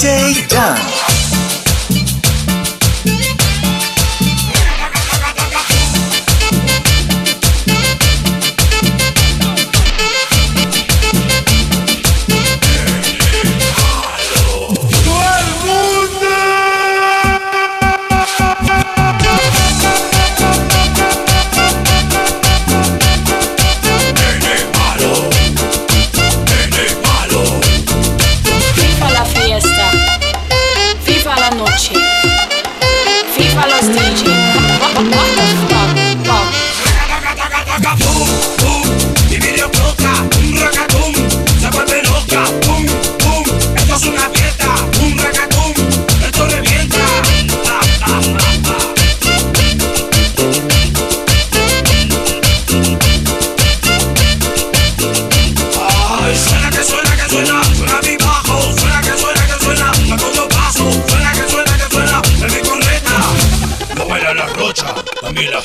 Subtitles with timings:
[0.00, 1.09] Day Done.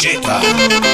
[0.00, 0.89] Chica.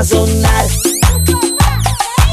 [0.00, 0.68] a.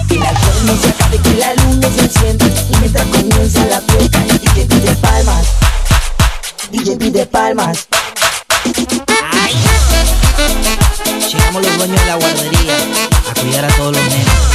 [0.08, 2.46] Que la alcohol no se acabe, que la luz se encienda.
[2.46, 5.48] Y mientras comienza la fiesta, DJ pide palmas.
[6.70, 7.88] DJ pide palmas.
[11.32, 12.78] Llegamos los dueños de la guardería
[13.32, 14.55] a cuidar a todos los nenes.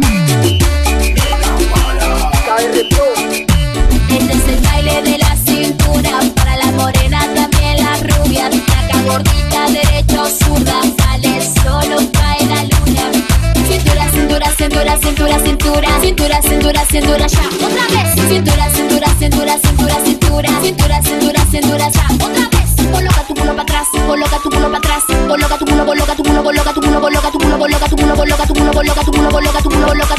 [16.61, 17.39] cintura, cintura, ya.
[17.65, 18.29] Otra vez.
[18.29, 20.49] Cintura, cintura, cintura, cintura, cintura.
[20.61, 22.05] Cintura, cintura, cintura, ya.
[22.13, 22.91] Otra vez.
[22.91, 23.87] Coloca tu culo para atrás.
[24.05, 25.03] Coloca tu culo para atrás.
[25.27, 28.15] Coloca tu culo, coloca tu culo, coloca tu culo, coloca tu culo, coloca tu culo,
[28.15, 30.10] coloca tu culo, coloca tu culo, coloca tu culo, coloca tu culo, coloca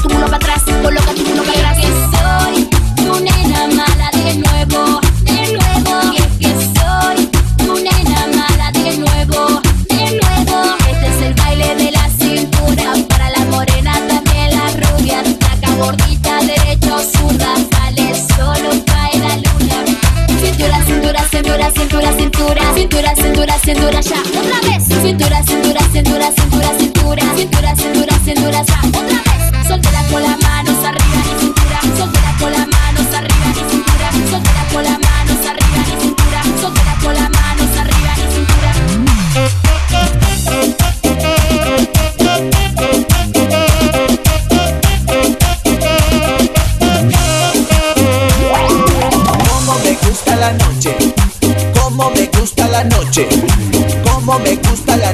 [22.83, 24.21] Cintura, cintura, cintura, ya.
[24.21, 24.83] Otra vez.
[24.89, 27.23] Cintura, cintura, cintura, cintura, cintura.
[27.37, 28.81] Cintura, cintura, cintura, ya.
[28.89, 29.69] Otra vez.
[29.69, 30.42] Soltera con la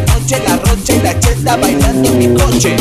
[0.08, 2.76] noche, la rocha y la cheta bailando en mi coche.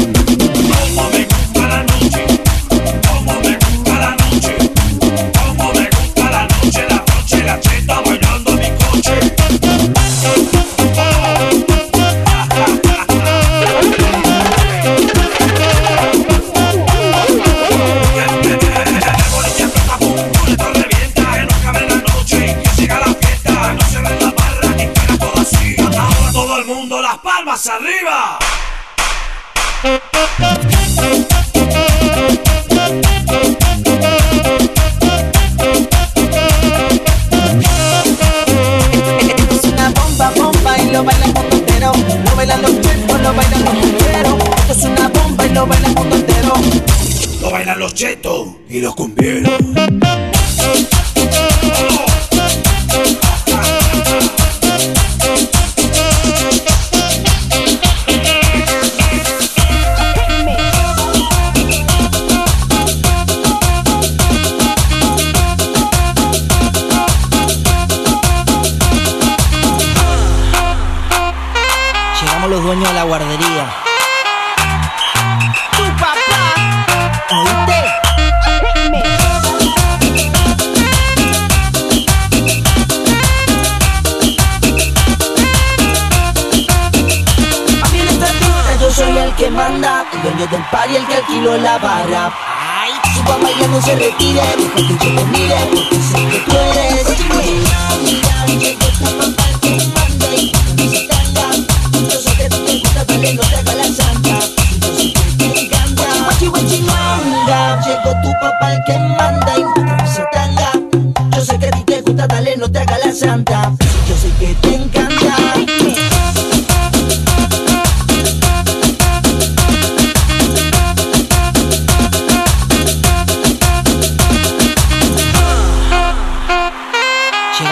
[47.97, 49.51] Chetos y los cumbieros.
[72.21, 73.73] Llegamos los dueños de la guardería.
[75.75, 77.76] Tu papá.
[89.57, 92.31] Manda, el dueño del y el que alquiló la barra.
[92.79, 96.39] Ay, Su papá ya no se retire, deja que yo te mire, porque sé que
[96.45, 97.07] tú eres
[107.85, 109.63] llegó tu papá el que manda y.
[111.35, 113.86] Yo sé que ti te gusta, la santa.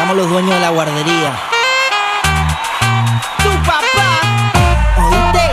[0.06, 1.40] Llegamos los dueños de la guardería.
[3.42, 4.20] Tu papá.
[4.98, 5.46] ¿Oíste?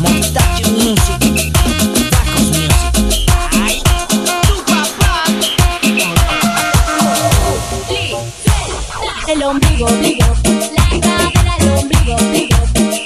[0.00, 1.52] Mostacho Music.
[2.10, 3.30] Tacos Music.
[3.62, 3.82] Ay,
[4.46, 5.24] Tu papá.
[9.28, 10.26] El ombligo, ombligo,
[10.74, 12.58] la cadera, el ombligo, ombligo,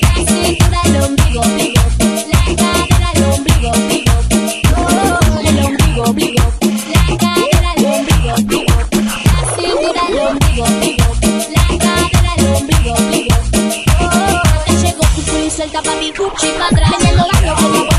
[0.03, 1.83] la cintura, el ombligo, ombligo,
[15.73, 17.92] tu princesa pa' mi cuchi pa' atrás,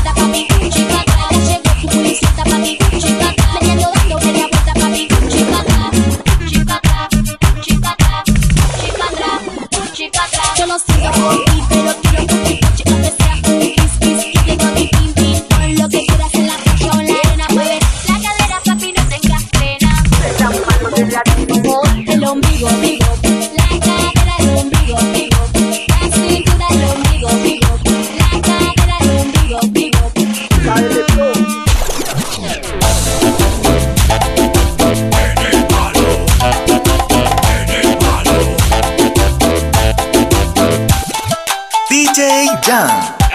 [42.64, 42.88] Jan.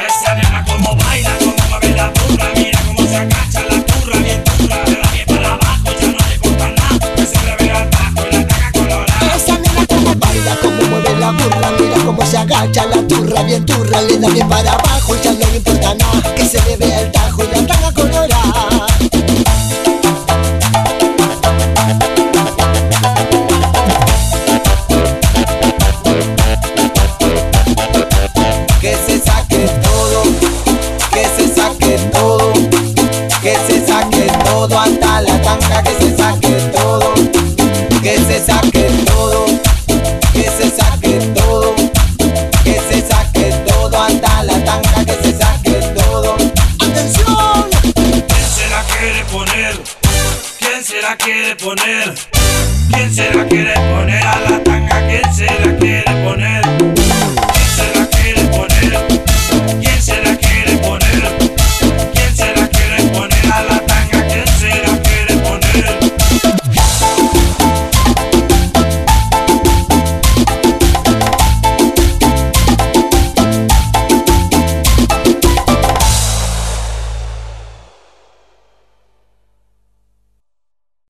[0.07, 4.43] Esa nena como baila, como mueve la burra, mira cómo se agacha la turra, bien
[4.43, 7.71] turra, de la bien para abajo, ya no le gusta nada, que se le ve
[7.71, 9.35] al bajo y la taca colorada.
[9.35, 13.65] Esa nena como baila, como mueve la burla, mira cómo se agacha la turra, bien
[13.67, 16.77] turra, le da bien para abajo y ya no le importa nada, que se le
[16.77, 17.11] vea el
[51.61, 52.13] poner?
[52.93, 53.88] ¿Quién se la quiere poner?